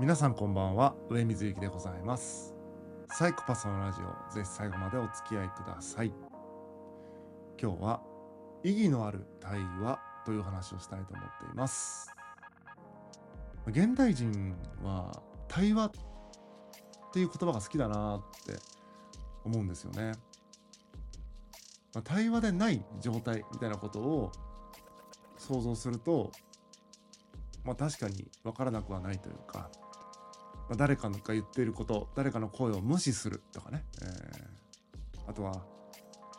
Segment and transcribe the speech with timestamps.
[0.00, 0.94] 皆さんこんばんは。
[1.10, 2.54] 上水幸でございます。
[3.08, 6.12] サイコパスのラジオぜひ最後までお付き合いください。
[7.60, 8.00] 今日は
[8.62, 12.14] 意義のある対話という話をしたいと思っています。
[13.66, 15.90] 現代人は対話っ
[17.12, 18.56] ていう言葉が好きだなって
[19.44, 20.12] 思うんですよね、
[22.04, 24.30] 対話でない状態みたいなことを
[25.38, 26.30] 想像すると
[27.64, 29.68] まあ確かに分からなくはないというか
[30.68, 35.64] まあ、誰かが言っていること誰かの声を無視するとかね、えー、あとは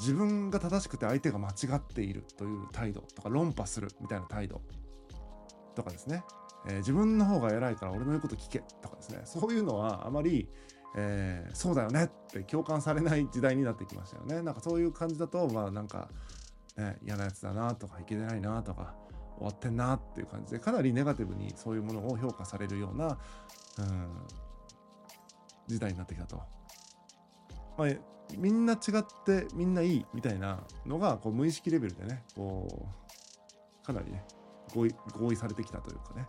[0.00, 4.60] 自分が正しくて相手が間違っているという態度とか論破するみたいな態度
[5.74, 6.24] とかですね、
[6.66, 9.20] えー、自分の方が偉いから俺の言うこと聞けとかですね。
[9.24, 10.48] そういうのはあまり、
[10.96, 14.42] えー、そうだよねって共感されない時代になってきましたよね。
[14.42, 16.08] なんかそういう感じだとまあなんか、
[16.76, 18.94] ね、嫌なやつだなとかいけてないなとか
[19.36, 23.18] 終わってんなっていう感じでかなりネガティブにそういうものを評価されるような、
[23.78, 24.08] うん、
[25.66, 26.40] 時代になってきたと。
[27.76, 27.88] まあ、
[28.38, 32.88] みんな違ってみんないいみたいなのがこう無意識レベルでねこ
[33.82, 34.24] うかなりね
[34.74, 36.26] 合意合意されてきたというかね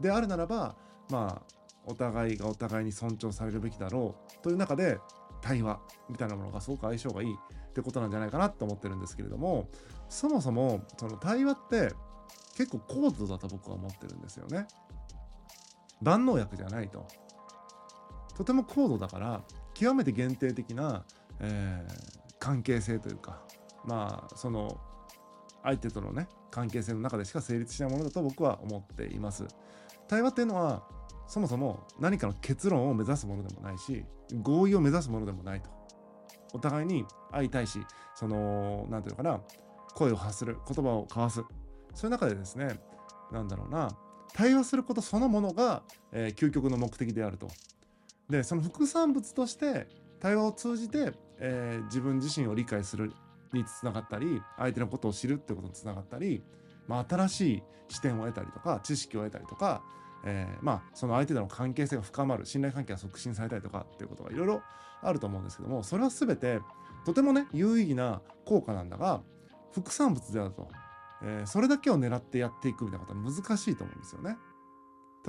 [0.00, 0.76] であるならば
[1.10, 1.54] まあ
[1.86, 4.98] お互いがお互いに尊重されるべきだろうという中で
[5.42, 9.68] 対話みたいなものがすごく相性がいいってことなんじゃないかなと思ってるんですけれども
[10.08, 11.92] そもそもその対話って
[12.56, 14.66] 結構高度だと僕は思ってるんですよね。
[16.02, 17.06] 万能薬じゃないと。
[18.36, 19.42] とても高度だから
[19.74, 21.04] 極めて限定的な、
[21.40, 23.42] えー、関係性というか
[23.84, 24.80] まあその
[25.62, 29.44] 相手とのね関係性の中でしか成立しないものだと僕は思っています。
[30.08, 30.84] 対話っていうのは
[31.26, 34.04] そもそも何かの結論を目指すものでもないし
[34.42, 35.70] 合意を目指すものでもないと。
[36.52, 37.80] お互いに相対し
[38.14, 39.40] その何て言うのかな
[39.94, 41.42] 声を発する言葉を交わす
[41.94, 42.78] そういう中でですね
[43.32, 43.90] 何だろうな
[44.34, 47.48] 対話することそのものが、えー、究極の目的であると。
[48.28, 49.86] でその副産物として
[50.18, 53.12] 対話を通じて、えー、自分自身を理解する
[53.52, 56.42] につながったり相手のことを知るってことにつながったり、
[56.88, 59.82] まあ、新しい視点を得たりとか知識を得たりとか、
[60.24, 64.62] えー、まあその相手との関係性が深まる信頼関係が促進されたりとかっていうことがいろいろ
[65.02, 66.60] あると思うんですけどもそれは全て
[67.04, 69.20] とてもね有意義な効果なんだが
[69.72, 70.68] 副産物であると
[71.26, 74.36] えー、それだけを狙ってやっていくみたいなことは難しいと思うんですよね。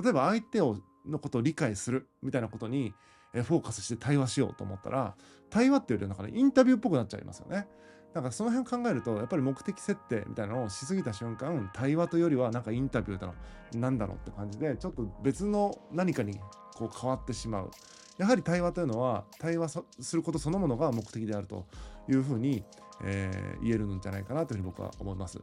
[0.01, 2.94] 例えば相手をのことを理解するみたいなことに、
[3.33, 5.16] えー、フォーカスして対話しようと思ったら
[5.50, 7.67] 対話っていうよりなんかねインタビューっぽくなっちゃいますよね。
[8.13, 13.33] なんかその辺を考えるとやっぱり目的設定みたいなのをしすぎた瞬間対話というよりはなんかインタビューだろ
[13.77, 16.39] なんだろうって感じでちょっと別の何かに
[16.75, 17.72] こう変わってしまう
[18.17, 21.66] やはり対話というのは対話することそのものが目的であると
[22.09, 22.63] いうふうに、
[23.03, 25.41] えー、言えるんじゃないかなというふうに僕は思います。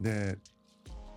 [0.00, 0.38] で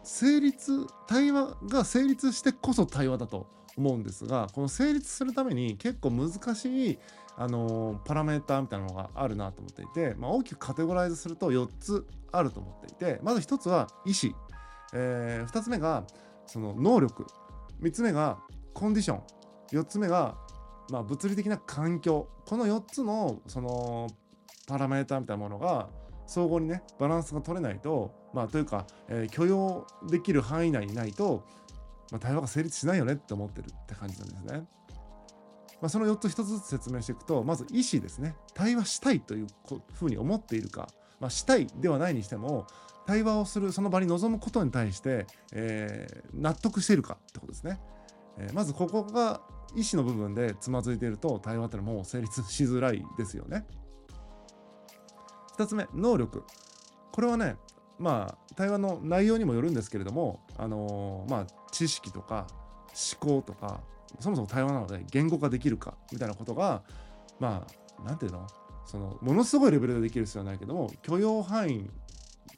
[0.03, 3.47] 成立対話が成立してこそ対話だと
[3.77, 6.99] 思うんですがこの成立するために結構難しい
[7.37, 14.35] あのパラメーターみたいなのがあるなと思っていて、まあ、大きくカテゴライズすると4つあると思っていてまず1つは意思、
[14.93, 16.05] えー、2つ目が
[16.51, 17.25] その能力。
[17.81, 18.39] 3つ目が
[18.73, 19.21] コンディション。
[19.71, 20.35] 4つ目が、
[20.89, 22.27] まあ、物理的な環境。
[22.45, 24.07] この4つのその
[24.67, 25.87] パラメーターみたいなものが
[26.27, 31.43] 相互にねバランスが取れないとまあというか、えー、許容できる範囲内にないと、
[32.11, 34.63] まあ、対話が成立しないよねって思ってるって感じなんですね。
[35.81, 39.47] まあ、その4つ1つずつ説明していくとまず意思ですね対話したいという
[39.93, 40.87] ふうに思っているか、
[41.19, 42.67] まあ、したいではないにしても
[43.07, 47.79] 対話をするその場に臨むことに対して、えー、納得しているかってことですね。
[48.37, 49.41] えー、まずここが
[49.75, 53.65] 意思の部分でつまずいていると対話ってのはもう成立しづらいですよね。
[55.57, 56.43] 2つ目能力
[57.11, 57.55] これはね
[58.01, 62.47] まあ対話の内容にもよるんですけれどもあの、まあ知識とか
[63.19, 63.79] 思考とか
[64.19, 66.81] そもそも対話なので言語化できるかみたいなことが
[67.39, 68.47] まあ何て言うの？
[68.85, 71.89] そのものすごいレベルでできる必要はないけども許容範囲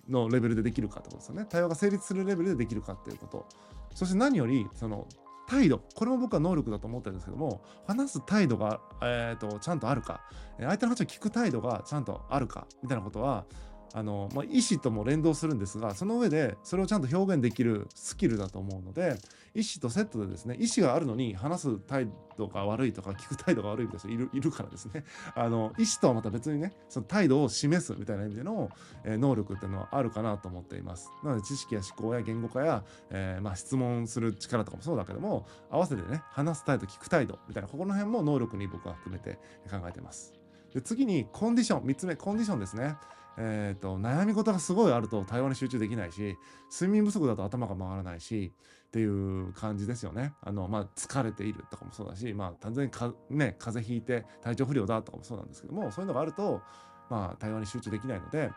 [0.09, 1.45] のレベルでできるかってことですよね。
[1.47, 3.45] 対話が成立するレベルでできるかっていうこと。
[3.93, 5.07] そして何よりその
[5.47, 5.79] 態度。
[5.93, 10.21] これも僕は能力だと思ってるんですけども話す態度が、えーと、ちゃんとあるか。
[10.57, 13.45] 相手の話を聞く態度がちゃんとあるかみたいなことは
[13.93, 19.17] あの、まあ、意思とも連動するんですがその上でそれをちゃんと表現できるスキルだと思うので
[19.55, 22.07] 意思とセットでですね意思があるのに話す態
[22.37, 25.03] 度が悪いとか聞く態度が悪いみたいな人いるいるからですね。
[25.35, 28.69] あの意思とはまた別にねその態度を示すみたいな意味での、
[29.03, 31.11] えー、能力っていうのはあるかなと思っています。
[31.23, 39.37] なので知識や思考や言語化や、えー、まあ、質問する力とかもそうだけども合わせてね話す態度聞く態度みたいなここの辺も能力に僕は含めて
[39.69, 40.33] 考えてます。
[40.73, 42.95] で次にコンディション3つ目コンディションですね。
[43.37, 46.37] えーと、悩み事がすごいあると対話に集中できないし
[46.71, 48.51] 睡眠不足だと頭が回らないし
[48.87, 50.33] っていう感じですよね。
[50.41, 56.61] あのまあ、疲れているとかもそうだし、まあ、単純にか、ね、風邪ひいて体調不良だとかもそうなんですけどもそういうのがあると、
[57.09, 58.51] まあ、対話に集中できないので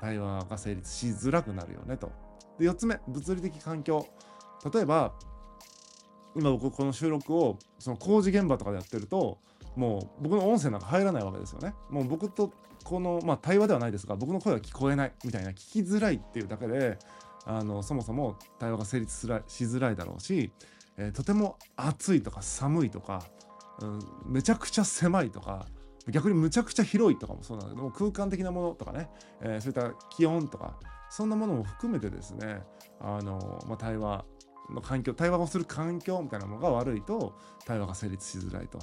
[0.00, 2.10] 対話が成立しづらくなるよねと。
[2.58, 4.06] で4つ目物理的環境
[4.72, 5.12] 例えば
[6.34, 9.38] 今僕この収録をその工事現場とかでやってると
[9.76, 11.74] もう僕の音声なんか入らないわけですよね。
[11.90, 12.52] もう僕と
[12.84, 16.98] この、まあ、対話ではないですが僕の声が聞こえないみたいな聞きづらいっていうだけで
[17.46, 20.52] あのそもそも対話が成立しづらいだろうし、
[20.96, 23.24] えー、とても暑いとか寒いとか、
[23.80, 25.66] うん、めちゃくちゃ狭いとか
[26.08, 29.08] 逆にむちゃくちゃ広いとかもそうなんだけども空間的なものとかね、
[29.40, 30.78] えー、そういった気温とか
[31.10, 32.62] そんなものも含めてですね
[33.00, 34.24] あの、まあ、対話
[34.70, 37.34] の環境対話をする環境みたいなものが悪いと
[37.64, 38.78] 対話が成立しづらいと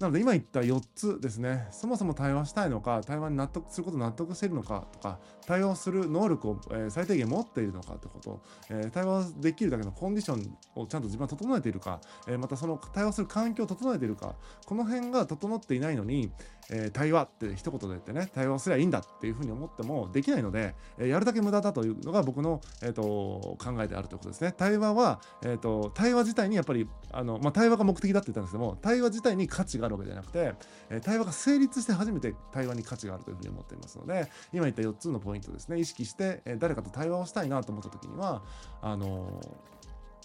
[0.00, 1.68] なので今言った4つですね。
[1.70, 14.34] そもそも対話したいのか対話に納得すること納得しているのかとか対応する能力を、最低限持っているのかってこと、え、対話できるだけのコンディションをちゃんと自分は整えているか、え、またその対話する環境を整えているか。
[14.66, 16.32] この辺が整っていないのに、
[16.70, 24.54] え対話って一言で言ってね対話すればいいんだっていうふうに思ってもできないので、えやるだけ無駄だというのが僕の、えーと、考えであるということですね。
[24.56, 30.54] 対話は、えーと、対話自体にやっぱりあの、まあ、対話が目的だって言ったんですけども対話自体に価値ががあるわけじゃなくて、
[30.90, 38.42] え対話が成立して初めて対話に価値があるというふうに思っていますので今言った4つのポイントですね意識して、え誰かと対話をしたいなと思った時には
[38.82, 39.40] あの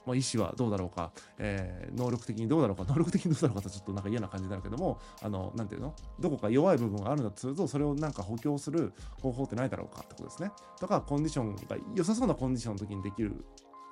[0.05, 5.93] ま、意思はどうだろうか、えー、能力的にどうだろうか、能力的にどうだろうかとちょっとなんか嫌な感じになるけども、あの、なんていうの？
[6.19, 10.51] どこか弱い部分があるんだとすると、それをなんか補強する方法ってないだろうかってことですね。
[10.79, 11.61] とか、コンディションが
[11.95, 13.45] 良さそうなコンディションの時にできる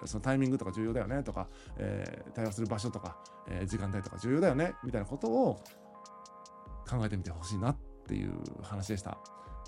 [0.05, 1.47] そのタイミングとか重要だよねとか、
[1.77, 3.17] えー、対話する場所とか、
[3.47, 5.59] えー、時間帯とか重要だよねみたいなことを
[6.87, 7.77] 考えてみてほしいなっ
[8.07, 8.33] ていう
[8.63, 9.17] 話でした。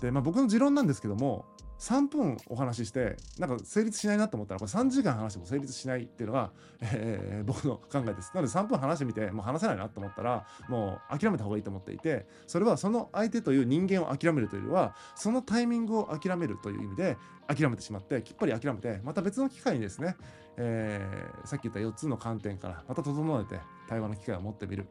[0.00, 1.44] で、まあ、僕の持論なんですけども
[1.80, 6.50] 3分お話ししてなんか成立しないなと思ったらこれ3時間話しても成立しないっていうのが、
[6.82, 17.16] えー、僕の考えですなので3分話してみてもう話せないなと思ったらもう諦めた方がいいと思っていてそれはその相手という人間を諦めるというよりはそのタイミングを諦めるという意味で
[17.48, 20.16] 諦めてしまってきっぱり諦めてまた別の機会にですね、
[20.58, 24.86] えー、さっき言った4つの観点からまた整えて対話の機会を持ってみる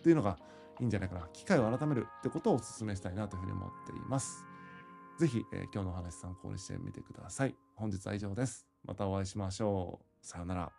[0.00, 0.36] っていうのが
[0.80, 4.47] いいんじゃないかな機会を改めるってことをお勧めしたいなというふうに思っています。
[5.18, 7.54] ぜひ、えー、今日のお話参考にしてみてください。
[7.74, 8.66] 本日は以上です。
[8.84, 10.26] またお会いしましょう。
[10.26, 10.77] さようなら。